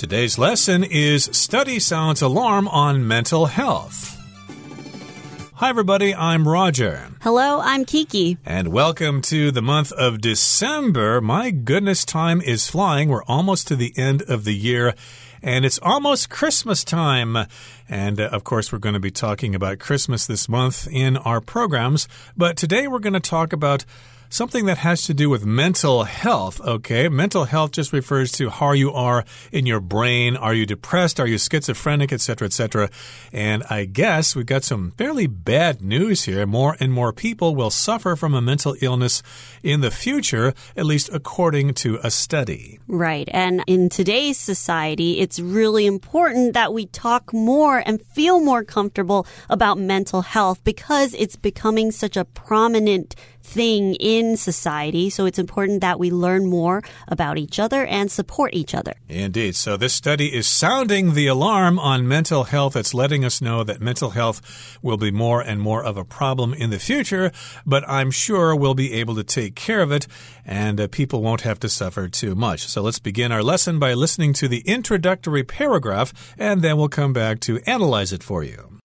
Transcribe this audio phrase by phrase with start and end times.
[0.00, 4.16] Today's lesson is Study Sounds Alarm on Mental Health.
[5.56, 6.14] Hi, everybody.
[6.14, 7.10] I'm Roger.
[7.20, 8.38] Hello, I'm Kiki.
[8.46, 11.20] And welcome to the month of December.
[11.20, 13.10] My goodness, time is flying.
[13.10, 14.94] We're almost to the end of the year
[15.42, 17.36] and it's almost Christmas time.
[17.88, 21.40] And uh, of course, we're going to be talking about Christmas this month in our
[21.40, 22.08] programs.
[22.36, 23.84] But today we're going to talk about
[24.30, 27.08] something that has to do with mental health, okay?
[27.08, 30.36] Mental health just refers to how you are in your brain.
[30.36, 31.18] Are you depressed?
[31.18, 32.88] Are you schizophrenic, etc., etc.?
[33.32, 36.46] And I guess we've got some fairly bad news here.
[36.46, 39.22] More and more people will suffer from a mental illness
[39.62, 42.78] in the future, at least according to a study.
[42.86, 43.28] Right.
[43.32, 49.26] And in today's society, it's really important that we talk more and feel more comfortable
[49.48, 53.16] about mental health because it's becoming such a prominent
[53.50, 55.10] thing in society.
[55.10, 58.94] So it's important that we learn more about each other and support each other.
[59.08, 59.56] Indeed.
[59.56, 62.76] So this study is sounding the alarm on mental health.
[62.76, 64.40] It's letting us know that mental health
[64.82, 67.32] will be more and more of a problem in the future,
[67.66, 70.06] but I'm sure we'll be able to take care of it
[70.44, 72.66] and uh, people won't have to suffer too much.
[72.66, 77.12] So let's begin our lesson by listening to the introductory paragraph and then we'll come
[77.12, 78.79] back to analyze it for you.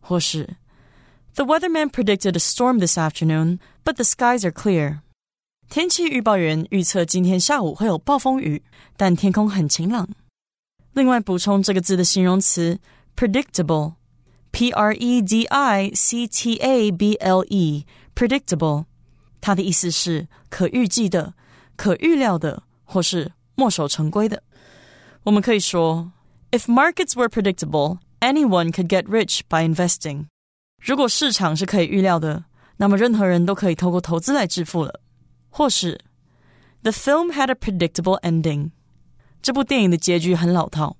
[0.00, 0.56] 或是，
[1.34, 5.00] The weatherman predicted a storm this afternoon, but the skies are clear。
[5.68, 8.62] 天气预报员预测今天下午会有暴风雨，
[8.96, 10.08] 但天空很晴朗。
[10.94, 12.80] 另外，补充这个字的形容词
[13.14, 18.86] predictable，p r e d i c t a b l e，predictable。
[19.42, 21.34] 它的意思是可预计的、
[21.76, 24.42] 可预料的，或是墨守成规的。
[25.24, 26.12] 我们可以说，
[26.50, 30.26] If markets were predictable, anyone could get rich by investing。
[30.82, 32.44] 如果市场是可以预料的，
[32.76, 35.00] 那么任何人都可以透过投资来致富了。
[35.50, 36.00] 或是，
[36.82, 38.70] The film had a predictable ending。
[39.42, 40.96] 这部电影的结局很老套。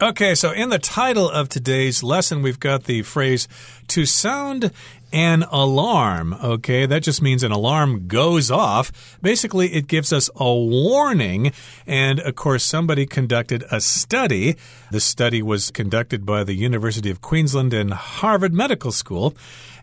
[0.00, 3.48] Okay, so in the title of today's lesson, we've got the phrase
[3.88, 4.70] to sound
[5.12, 6.34] an alarm.
[6.34, 9.18] Okay, that just means an alarm goes off.
[9.20, 11.50] Basically, it gives us a warning.
[11.84, 14.54] And of course, somebody conducted a study.
[14.92, 19.34] The study was conducted by the University of Queensland and Harvard Medical School.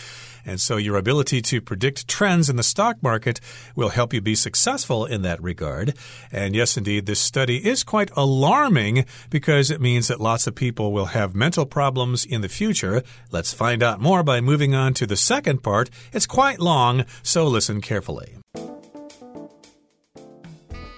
[0.46, 3.40] And so your ability to predict trends in the stock market
[3.74, 5.94] will help you be successful in that regard.
[6.30, 10.92] And yes, indeed, this study is quite alarming because it means that lots of people
[10.92, 13.02] will have mental problems in the future.
[13.32, 15.90] Let's find out more by moving on to the second part.
[16.12, 18.36] It's quite long, so listen carefully.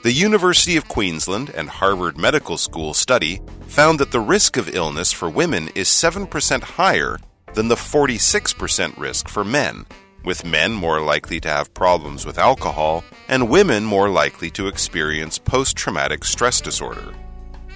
[0.05, 5.12] The University of Queensland and Harvard Medical School study found that the risk of illness
[5.12, 7.19] for women is 7% higher
[7.55, 9.87] than the 46% risk for men,
[10.25, 15.39] with men more likely to have problems with alcohol and women more likely to experience
[15.39, 17.15] post traumatic stress disorder.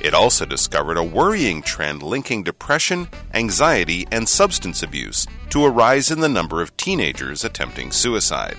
[0.00, 6.10] It also discovered a worrying trend linking depression, anxiety, and substance abuse to a rise
[6.10, 8.56] in the number of teenagers attempting suicide.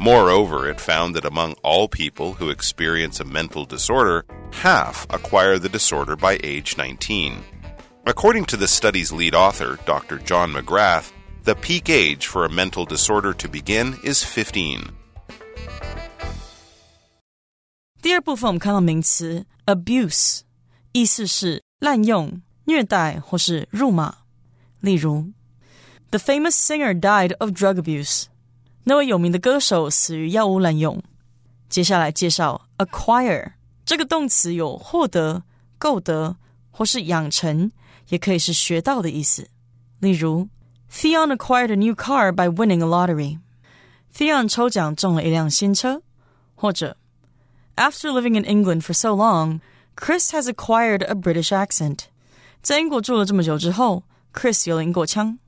[0.00, 5.68] Moreover, it found that among all people who experience a mental disorder, half acquire the
[5.68, 7.44] disorder by age 19.
[8.05, 10.19] According to the study's lead author, Dr.
[10.25, 11.11] John McGrath,
[11.43, 14.91] the peak age for a mental disorder to begin is 15.
[18.01, 20.41] 第二部分我们看到名词 abuse，
[20.93, 24.15] 意思是滥用、虐待或是辱骂。
[24.79, 25.31] 例如，
[26.09, 28.25] The famous singer died of drug abuse。
[28.85, 31.03] 那位有名的歌手死于药物滥用。
[31.67, 33.51] 接下来介绍 acquire
[33.85, 35.43] 这个动词有获得、
[35.77, 36.37] 购得
[36.71, 37.71] 或是养成。
[38.09, 39.47] 也可以是学到的意思。
[39.99, 40.47] 例如，
[40.91, 46.01] Theon acquired a new car by winning a lottery。Theon 抽奖中了一辆新车。
[46.55, 46.97] 或者，
[47.77, 49.61] After living in England for so long,
[49.95, 51.99] Chris has acquired a British accent。
[52.61, 55.39] 在英国住了这么久之后，Chris 有了英国腔。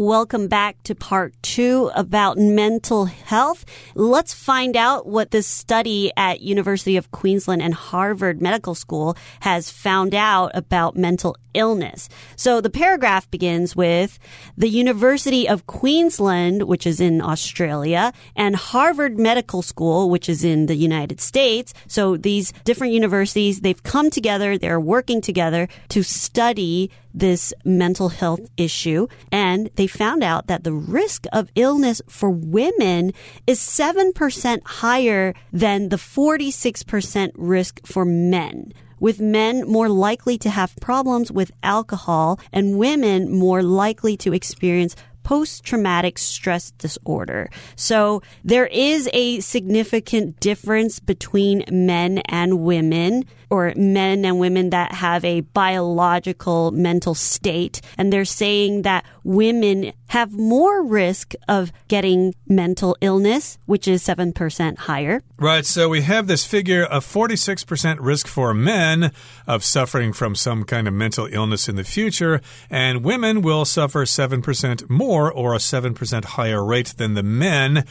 [0.00, 3.64] Welcome back to part two about mental health.
[3.96, 9.72] Let's find out what this study at University of Queensland and Harvard Medical School has
[9.72, 12.08] found out about mental illness.
[12.36, 14.20] So the paragraph begins with
[14.56, 20.66] the University of Queensland, which is in Australia, and Harvard Medical School, which is in
[20.66, 21.74] the United States.
[21.88, 28.40] So these different universities, they've come together, they're working together to study this mental health
[28.56, 29.06] issue.
[29.30, 33.12] And they found out that the risk of illness for women
[33.46, 40.74] is 7% higher than the 46% risk for men with men more likely to have
[40.80, 44.96] problems with alcohol and women more likely to experience
[45.28, 47.50] post traumatic stress disorder.
[47.76, 54.92] So there is a significant difference between men and women or men and women that
[54.92, 57.80] have a biological mental state.
[57.96, 64.78] And they're saying that women have more risk of getting mental illness, which is 7%
[64.78, 65.22] higher.
[65.38, 65.64] Right.
[65.64, 69.12] So we have this figure of 46% risk for men
[69.46, 74.04] of suffering from some kind of mental illness in the future, and women will suffer
[74.04, 77.84] 7% more or a 7% higher rate than the men.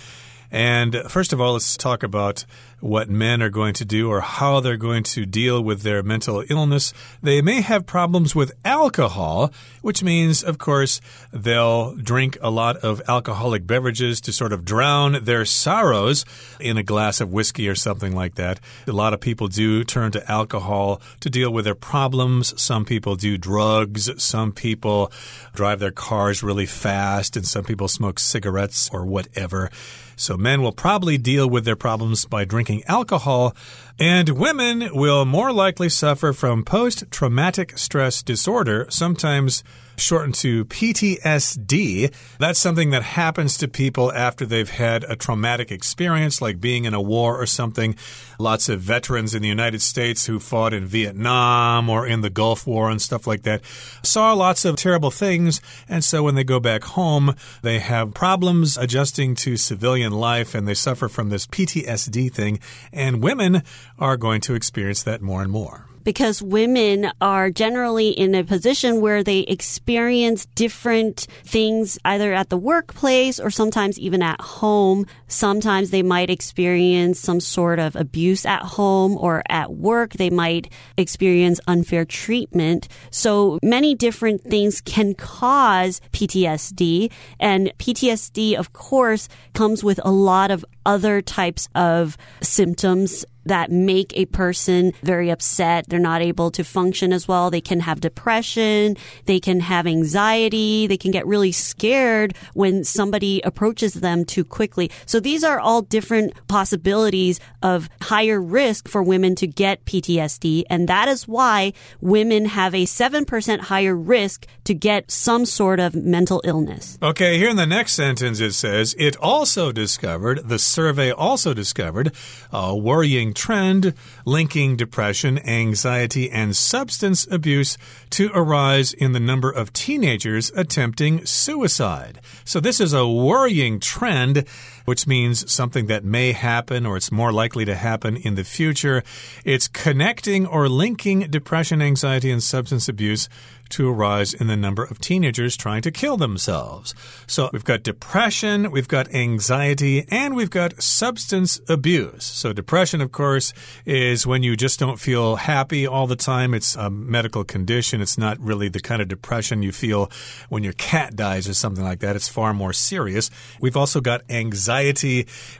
[0.52, 2.46] And first of all, let's talk about
[2.80, 6.44] what men are going to do or how they're going to deal with their mental
[6.48, 6.94] illness.
[7.24, 9.52] They may have problems with alcohol,
[9.82, 11.02] which means, of course,
[11.34, 16.24] they'll drink a lot of alcoholic beverages to sort of drown their sorrows
[16.60, 18.60] in a glass of whiskey or something like that.
[18.86, 22.60] A lot of people do turn to alcohol to deal with their problems.
[22.62, 24.10] Some people do drugs.
[24.22, 25.12] Some people
[25.56, 29.72] drive their cars really fast, and some people smoke cigarettes or whatever.
[30.20, 33.56] So men will probably deal with their problems by drinking alcohol,
[34.00, 39.64] and women will more likely suffer from post traumatic stress disorder, sometimes
[39.98, 42.14] shortened to PTSD.
[42.40, 46.94] That's something that happens to people after they've had a traumatic experience, like being in
[46.94, 47.96] a war or something.
[48.40, 52.68] Lots of veterans in the United States who fought in Vietnam or in the Gulf
[52.68, 53.62] War and stuff like that
[54.04, 55.60] saw lots of terrible things.
[55.90, 60.68] And so when they go back home, they have problems adjusting to civilian life and
[60.68, 62.60] they suffer from this PTSD thing.
[62.94, 63.64] And women
[63.98, 69.02] are going to experience that more and more because women are generally in a position
[69.02, 75.06] where they experience different things either at the workplace or sometimes even at home.
[75.28, 80.14] Sometimes they might experience some sort of abuse at home or at work.
[80.14, 82.88] They might experience unfair treatment.
[83.12, 87.12] So many different things can cause PTSD.
[87.38, 94.16] And PTSD, of course, comes with a lot of other types of symptoms that make
[94.16, 95.90] a person very upset.
[95.90, 97.50] They're not able to function as well.
[97.50, 98.98] They can have depression.
[99.26, 100.88] They can have anxiety.
[100.88, 104.92] They can get really scared when somebody approaches them too quickly.
[105.06, 110.64] So these are all different possibilities of higher risk for women to get PTSD.
[110.70, 115.96] And that is why women have a 7% higher risk to get some sort of
[115.96, 116.98] mental illness.
[117.02, 122.14] Okay, here in the next sentence it says, it also discovered, the survey also discovered,
[122.52, 123.94] a worrying trend
[124.26, 127.78] linking depression, anxiety, and substance abuse
[128.10, 132.20] to arise in the number of teenagers attempting suicide.
[132.44, 134.46] So this is a worrying trend
[134.88, 139.04] which means something that may happen or it's more likely to happen in the future.
[139.44, 143.28] It's connecting or linking depression, anxiety, and substance abuse
[143.70, 146.94] to a rise in the number of teenagers trying to kill themselves.
[147.28, 152.24] So we've got depression, we've got anxiety, and we've got substance abuse.
[152.24, 153.54] So depression, of course,
[153.86, 156.54] is when you just don't feel happy all the time.
[156.54, 158.02] It's a medical condition.
[158.02, 160.10] It's not really the kind of depression you feel
[160.50, 162.16] when your cat dies or something like that.
[162.16, 163.30] It's far more serious.
[163.60, 164.77] We've also got anxiety,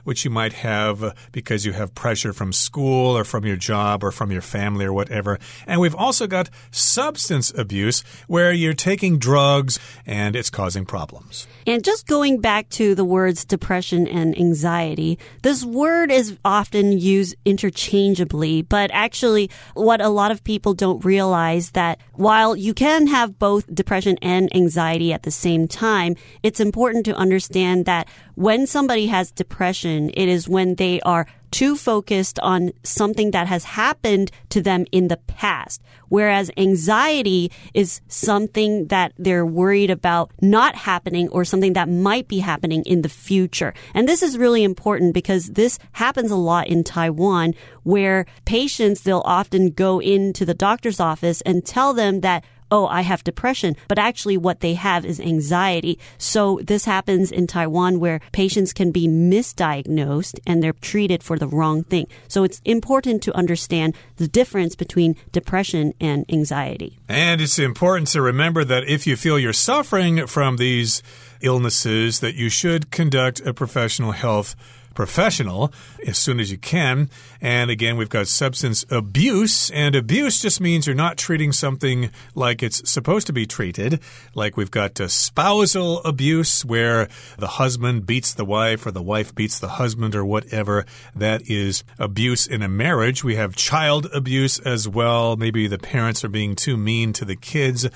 [0.04, 4.10] which you might have because you have pressure from school or from your job or
[4.10, 5.38] from your family or whatever.
[5.66, 11.46] And we've also got substance abuse where you're taking drugs and it's causing problems.
[11.66, 17.36] And just going back to the words depression and anxiety, this word is often used
[17.44, 23.38] interchangeably, but actually what a lot of people don't realize that while you can have
[23.38, 29.06] both depression and anxiety at the same time, it's important to understand that when somebody
[29.08, 34.60] has depression, it is when they are too focused on something that has happened to
[34.60, 35.82] them in the past.
[36.08, 42.38] Whereas anxiety is something that they're worried about not happening or something that might be
[42.38, 43.74] happening in the future.
[43.94, 49.22] And this is really important because this happens a lot in Taiwan where patients, they'll
[49.24, 53.98] often go into the doctor's office and tell them that oh, I have depression, but
[53.98, 55.98] actually what they have is anxiety.
[56.18, 61.48] So this happens in Taiwan where patients can be misdiagnosed and they're treated for the
[61.48, 62.06] wrong thing.
[62.28, 66.98] So it's important to understand the difference between depression and anxiety.
[67.08, 71.02] And it's important to remember that if you feel you're suffering from these
[71.40, 74.54] illnesses, that you should conduct a professional health
[74.98, 75.72] professional
[76.08, 77.08] as soon as you can.
[77.40, 82.64] And again, we've got substance abuse, and abuse just means you're not treating something like
[82.64, 84.00] it's supposed to be treated.
[84.34, 87.06] Like we've got uh, spousal abuse, where
[87.38, 90.84] the husband beats the wife or the wife beats the husband or whatever.
[91.14, 93.22] That is abuse in a marriage.
[93.22, 95.36] We have child abuse as well.
[95.36, 97.86] Maybe the parents are being too mean to the kids.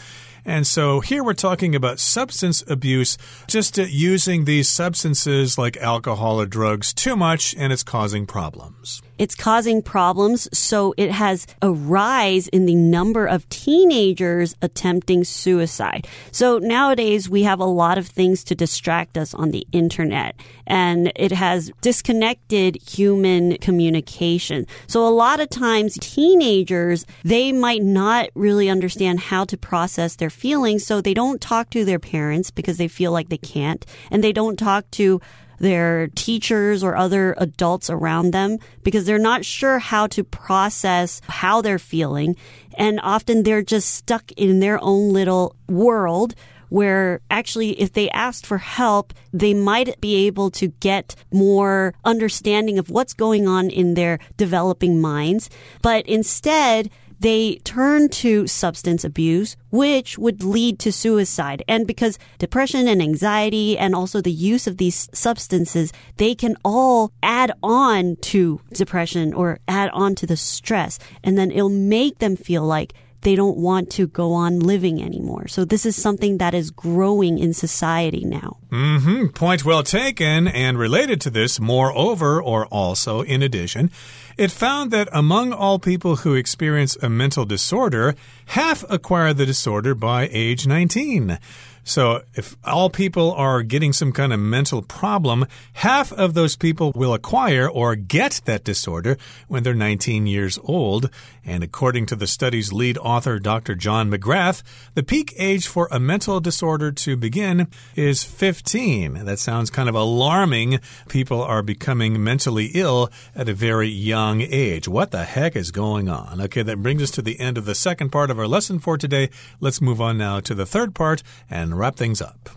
[0.45, 6.41] And so here we're talking about substance abuse, just uh, using these substances like alcohol
[6.41, 9.03] or drugs too much, and it's causing problems.
[9.23, 16.09] It's causing problems, so it has a rise in the number of teenagers attempting suicide.
[16.33, 20.35] So nowadays, we have a lot of things to distract us on the internet,
[20.67, 24.67] and it has disconnected human communication.
[24.89, 30.31] So a lot of times, teenagers, they might not really understand how to process their
[30.31, 34.25] feelings, so they don't talk to their parents because they feel like they can't, and
[34.25, 35.21] they don't talk to
[35.59, 41.63] their teachers or other adults around them because they're not sure how to process how
[41.63, 42.37] they're feeling.
[42.77, 46.35] And often they're just stuck in their own little world
[46.73, 52.79] where actually if they asked for help, they might be able to get more understanding
[52.79, 55.51] of what's going on in their developing minds.
[55.83, 56.89] But instead,
[57.23, 61.63] they turn to substance abuse, which would lead to suicide.
[61.69, 67.13] And because depression and anxiety and also the use of these substances, they can all
[67.23, 70.99] add on to depression or add on to the stress.
[71.23, 75.49] And then it'll make them feel like they don't want to go on living anymore.
[75.49, 78.59] So this is something that is growing in society now.
[78.71, 79.33] -hmm.
[79.33, 80.49] Point well taken.
[80.49, 83.91] And related to this, moreover, or also in addition,
[84.37, 88.15] it found that among all people who experience a mental disorder,
[88.47, 91.39] half acquire the disorder by age 19.
[91.85, 96.93] So, if all people are getting some kind of mental problem, half of those people
[96.95, 99.17] will acquire or get that disorder
[99.49, 101.11] when they're 19 years old.
[101.45, 103.75] And according to the study's lead author, Dr.
[103.75, 104.63] John McGrath,
[104.95, 109.25] the peak age for a mental disorder to begin is 15.
[109.25, 110.79] That sounds kind of alarming.
[111.09, 114.87] People are becoming mentally ill at a very young age.
[114.87, 116.41] What the heck is going on?
[116.43, 118.97] Okay, that brings us to the end of the second part of our lesson for
[118.97, 119.29] today.
[119.59, 122.51] Let's move on now to the third part and wrap things up.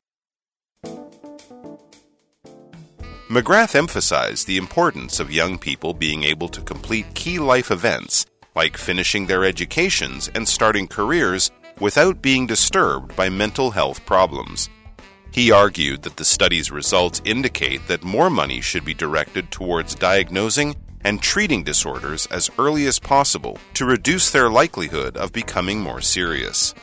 [3.29, 8.77] McGrath emphasized the importance of young people being able to complete key life events, like
[8.77, 14.69] finishing their educations and starting careers, without being disturbed by mental health problems.
[15.31, 20.75] He argued that the study's results indicate that more money should be directed towards diagnosing
[21.03, 26.73] and treating disorders as early as possible to reduce their likelihood of becoming more serious.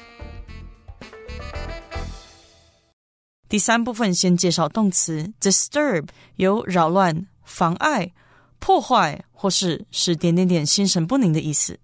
[3.51, 8.11] 第三部分先介绍动词 disturb，有扰乱、妨碍、
[8.59, 11.79] 破坏或是使点点点心神不宁的意思。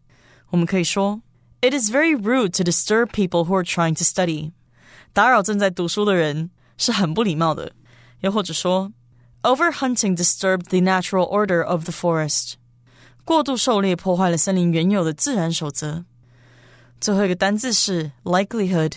[0.49, 1.21] 我们可以说，
[1.61, 4.51] It is very rude to disturb people who are trying to study。
[5.13, 7.71] 打扰正在读书的人是很不礼貌的。
[8.19, 8.91] 又或者说，
[9.43, 12.55] Overhunting disturbed the natural order of the forest。
[13.23, 16.03] 过度狩猎破坏了森林原有的自然守则。
[16.99, 18.93] 最后一个单字是 likelihood。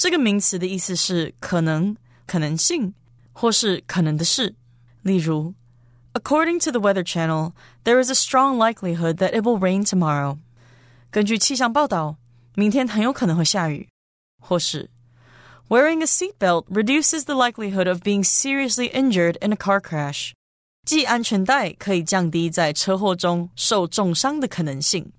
[0.00, 1.96] 这个名词的意思是可能、
[2.26, 2.94] 可能性，
[3.32, 4.54] 或是可能的事。
[5.02, 5.54] 例如，
[6.14, 7.52] According to the Weather Channel,
[7.84, 10.38] there is a strong likelihood that it will rain tomorrow。
[11.10, 12.16] 根据气象报道，
[12.54, 13.88] 明天很有可能会下雨。
[14.40, 14.90] 或是，
[15.68, 20.32] Wearing a seatbelt reduces the likelihood of being seriously injured in a car crash。
[20.84, 25.12] 系安全带可以降低在车祸中受重伤的可能性。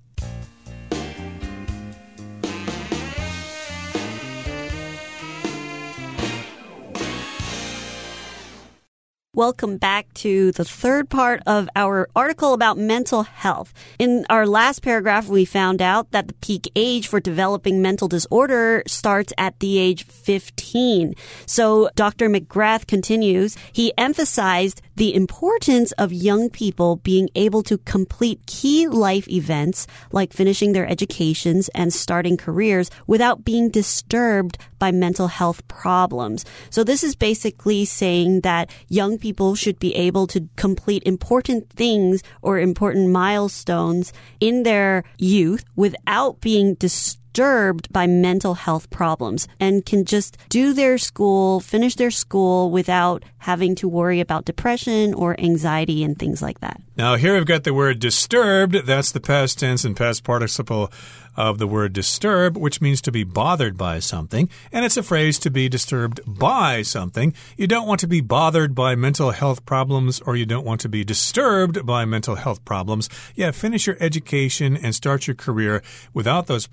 [9.34, 13.72] Welcome back to the third part of our article about mental health.
[13.98, 18.82] In our last paragraph, we found out that the peak age for developing mental disorder
[18.86, 21.14] starts at the age 15.
[21.46, 22.28] So Dr.
[22.28, 29.26] McGrath continues, he emphasized the importance of young people being able to complete key life
[29.28, 36.44] events like finishing their educations and starting careers without being disturbed by mental health problems.
[36.68, 39.22] So this is basically saying that young people
[39.54, 46.74] should be able to complete important things or important milestones in their youth without being
[46.74, 52.70] disturbed disturbed by mental health problems and can just do their school, finish their school
[52.70, 56.80] without having to worry about depression or anxiety and things like that.
[56.94, 58.86] Now, here we've got the word disturbed.
[58.86, 60.92] That's the past tense and past participle
[61.36, 64.48] of the word disturb, which means to be bothered by something.
[64.70, 67.34] And it's a phrase to be disturbed by something.
[67.56, 70.88] You don't want to be bothered by mental health problems or you don't want to
[70.88, 73.08] be disturbed by mental health problems.
[73.34, 76.66] Yeah, finish your education and start your career without those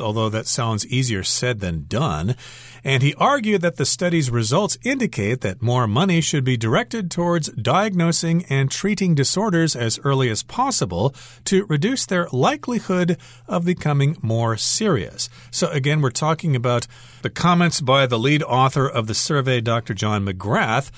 [0.00, 2.34] although that sounds easier said than done.
[2.82, 7.50] And he argued that the study's results indicate that more money should be directed towards
[7.50, 14.56] diagnosing and treating disorders as early as possible to reduce their likelihood of becoming more
[14.56, 15.28] serious.
[15.50, 16.86] So, again, we're talking about
[17.22, 19.94] the comments by the lead author of the survey, Dr.
[19.94, 20.90] John McGrath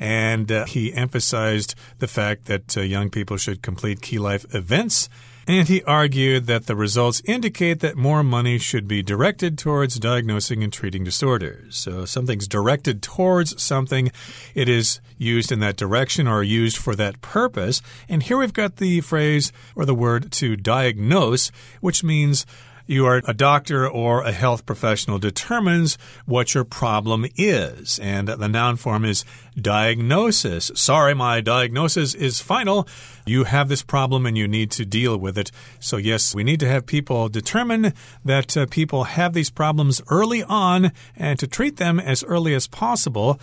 [0.00, 5.10] and uh, he emphasized the fact that uh, young people should complete key life events
[5.46, 10.62] and he argued that the results indicate that more money should be directed towards diagnosing
[10.62, 11.76] and treating disorders.
[11.76, 14.10] So, something's directed towards something,
[14.54, 17.82] it is used in that direction or used for that purpose.
[18.08, 21.50] And here we've got the phrase or the word to diagnose,
[21.80, 22.46] which means
[22.90, 28.00] you are a doctor or a health professional determines what your problem is.
[28.00, 29.24] And the noun form is
[29.56, 30.72] diagnosis.
[30.74, 32.88] Sorry, my diagnosis is final.
[33.24, 35.52] You have this problem and you need to deal with it.
[35.78, 40.42] So, yes, we need to have people determine that uh, people have these problems early
[40.42, 43.40] on and to treat them as early as possible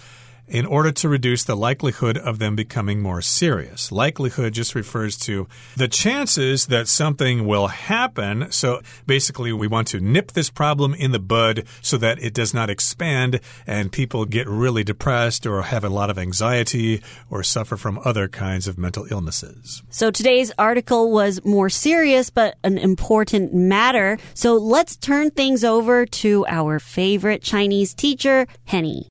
[0.48, 3.92] in order to reduce the likelihood of them becoming more serious.
[3.92, 8.52] Likelihood just refers to the chances that something will happen.
[8.52, 12.54] So basically, we want to nip this problem in the bud so that it does
[12.54, 17.78] not expand and people get really depressed or have a lot of anxiety or suffer
[17.78, 19.84] from other kinds of mental illnesses.
[19.90, 24.18] So today's article was more serious but an important matter.
[24.34, 29.10] So let's turn things over to our favorite Chinese teacher, Henny.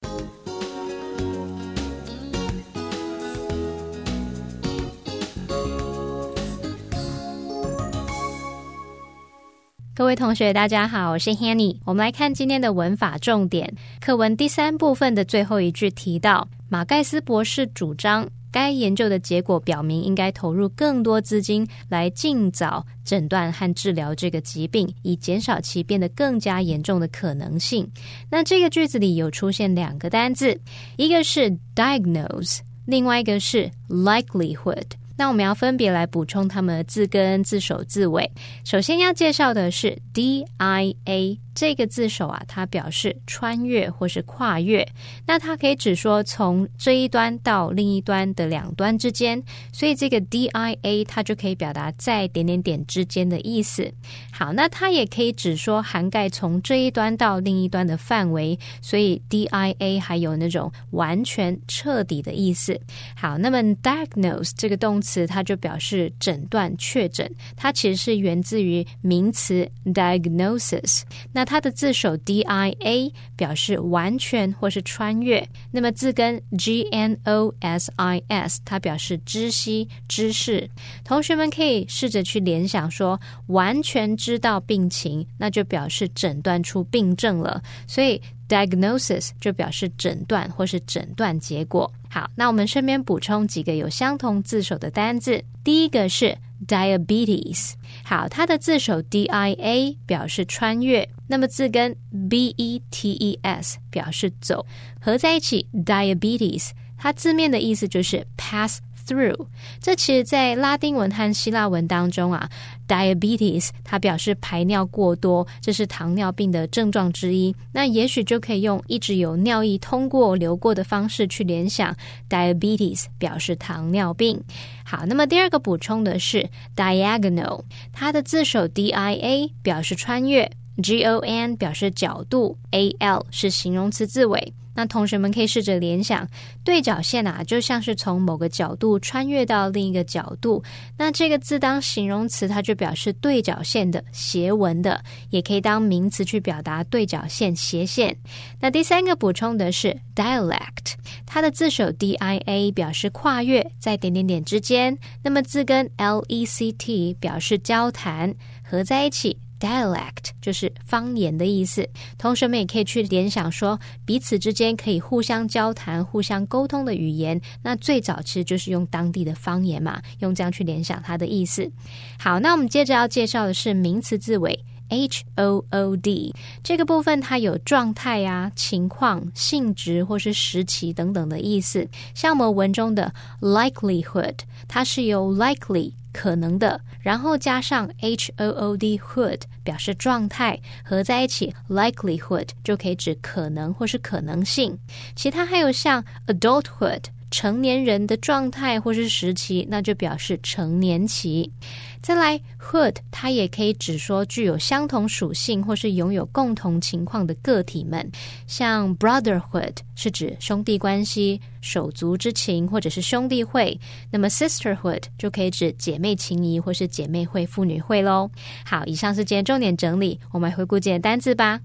[9.96, 11.74] 各位同学，大家好，我是 Hanny。
[11.86, 13.74] 我们来看今天的文法重点。
[13.98, 27.90] 课文第三部分的最后一句提到，马盖斯博士主张，该研究的结果表明，应该投入更多资金来尽早诊断和治疗这个疾病，以减少其变得更加严重的可能性。
[28.30, 30.60] 那这个句子里有出现两个单字，
[30.98, 34.84] 一个是 diagnose，另外一个是 likelihood。
[35.16, 38.30] 那我们要分别来补充它们的字根、字首、字尾。
[38.64, 41.45] 首先要介绍的是 D I A。
[41.56, 44.86] 这个字首啊，它表示穿越或是跨越，
[45.26, 49.42] 那它可以指说从这一端到另一端的两端之间，
[49.72, 53.90] 所以这个 D I A 它就可以表达在点点点之间的意思。
[54.30, 62.78] 好，那它也可以指说涵盖从这一端到另一端的范围，所以 D I A 还有那种完全彻底的意思。
[63.16, 71.00] 好，那么 diagnose 这个动词，它就表示诊断、确诊，它其实是源自于名词 diagnosis。
[71.32, 80.68] 那它的字首 D I A 表示完全或是穿越，那么字根 G N O S I S 它表示知悉、知识。
[81.04, 87.62] 同学们可以试着去联想说，完全知道病情，那就表示诊断出病症了。
[87.86, 91.92] 所以 diagnosis 就表示诊断或是诊断结果。
[92.08, 97.72] 好，那我们顺便补充几个有相同字首的单字，第一个是 diabetes。
[98.04, 101.08] 好，它的字首 D I A 表示穿越。
[101.28, 101.96] 那么字根
[102.30, 104.64] b e t e s 表示走，
[105.00, 109.46] 合在一起 diabetes，它字面的意思就是 pass through。
[109.80, 112.48] 这其实，在拉丁文和希腊文当中啊
[112.88, 117.54] ，diabetes 它表示排尿过多，这是糖尿病的症状之一。
[117.72, 121.94] 那也许就可以用一直有尿液通过流过的方式去联想
[122.28, 124.42] diabetes 表示糖尿病。
[124.84, 130.50] 好，那么第二个补充的是 diagonal，它的字首 d i a 表示穿越。
[130.82, 134.52] G O N 表示角度，A L 是形容词字尾。
[134.76, 136.28] 那同学们可以试着联想，
[136.62, 140.62] 对角线啊，就像是从某个角度穿越到另一个角度。
[140.96, 148.14] 那这个字当形容词，它就表示对角线的斜纹的，也可以当名词去表达对角线斜线。
[148.60, 154.98] 那第三个补充的是 dialect，它的字首 D I A 表示跨越，在点点点之间。
[155.24, 159.38] 那么字根 L E C T 表示交谈，合在一起。
[159.58, 161.88] Dialect 就是方言的意思，
[162.18, 167.40] 同学们也可以去联想说，彼此之间可以互相交谈、互相沟通的语言。
[167.62, 171.70] 那最早其实就是用当地的方言嘛，用这样去联想它的意思。
[172.18, 181.88] 好，那我们接着要介绍的是名词字尾 h o o d 这个部分，它有状态啊、情况、性质或是时期等等的意思。
[182.14, 184.36] 像我们文中的 likelihood，
[184.68, 185.92] 它是由 likely。
[186.16, 194.78] 可能的，然后加上 h o o d hood 表示状态，合在一起 likelihood 就可以指可能或是可能性。
[195.14, 197.02] 其他还有像 adulthood。
[197.36, 201.52] 成年人的状态或是时期，那就表示成年期。
[202.00, 208.10] 再来，hood 它也可以指说具有相同属性或是拥有共同情况的个体们，
[208.46, 213.78] 像 brotherhood 是指兄弟关系、手足之情或者是兄弟会。
[214.10, 218.30] 那么 sisterhood 就可以指姐妹情谊或是姐妹会、妇女会喽。
[218.64, 221.60] 好，以上是今天重点整理，我们回顾今天单字吧。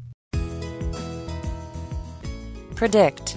[2.76, 3.36] predict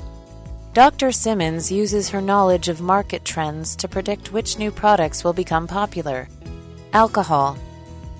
[0.74, 1.12] Dr.
[1.12, 6.28] Simmons uses her knowledge of market trends to predict which new products will become popular.
[6.92, 7.56] Alcohol.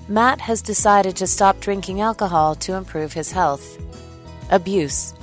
[0.07, 3.77] Matt has decided to stop drinking alcohol to improve his health.
[4.51, 5.13] Abuse.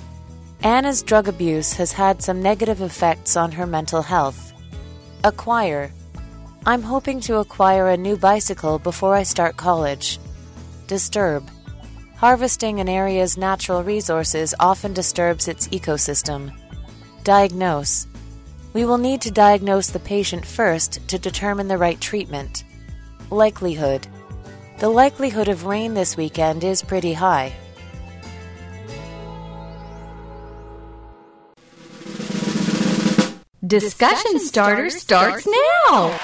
[0.63, 4.53] Anna's drug abuse has had some negative effects on her mental health.
[5.25, 5.91] Acquire.
[6.67, 10.19] I'm hoping to acquire a new bicycle before I start college.
[10.87, 11.49] Disturb.
[12.17, 16.53] Harvesting an area's natural resources often disturbs its ecosystem.
[17.25, 18.09] Diagnose.
[18.73, 22.65] We will need to diagnose the patient first to determine the right treatment.
[23.31, 24.09] Likelihood.
[24.79, 27.53] The likelihood of rain this weekend is pretty high.
[33.65, 36.19] Discussion starter starts now.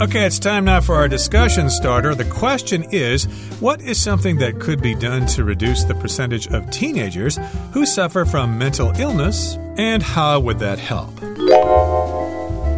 [0.00, 2.16] Okay, it's time now for our discussion starter.
[2.16, 3.26] The question is
[3.60, 7.38] What is something that could be done to reduce the percentage of teenagers
[7.72, 11.22] who suffer from mental illness, and how would that help?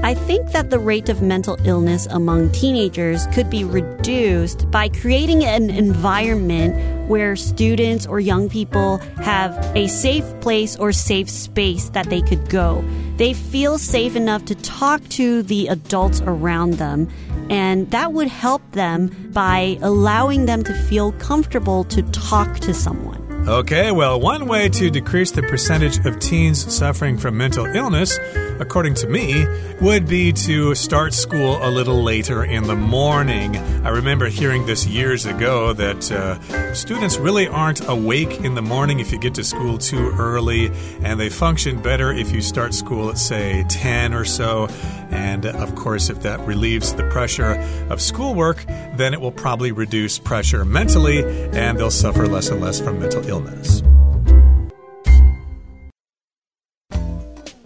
[0.04, 5.42] I think that the rate of mental illness among teenagers could be reduced by creating
[5.42, 12.10] an environment where students or young people have a safe place or safe space that
[12.10, 12.84] they could go.
[13.16, 17.08] They feel safe enough to talk to the adults around them
[17.48, 23.25] And that would help them by allowing them to feel comfortable to talk to someone.
[23.48, 28.18] Okay, well, one way to decrease the percentage of teens suffering from mental illness,
[28.58, 29.46] according to me,
[29.80, 33.56] would be to start school a little later in the morning.
[33.56, 38.98] I remember hearing this years ago that uh, students really aren't awake in the morning
[38.98, 40.72] if you get to school too early,
[41.04, 44.66] and they function better if you start school at, say, 10 or so.
[45.10, 47.54] And uh, of course, if that relieves the pressure
[47.90, 48.64] of schoolwork,
[48.96, 53.26] then it will probably reduce pressure mentally, and they'll suffer less and less from mental
[53.26, 53.82] illness illness.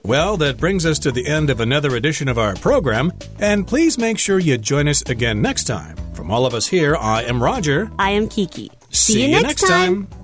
[0.03, 3.96] Well, that brings us to the end of another edition of our program, and please
[3.96, 5.96] make sure you join us again next time.
[6.14, 7.90] From all of us here, I am Roger.
[7.98, 8.70] I am Kiki.
[8.90, 10.07] See, See you, you, next time.
[10.07, 10.20] time.